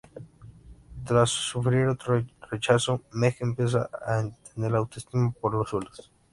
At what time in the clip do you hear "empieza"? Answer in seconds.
3.39-3.83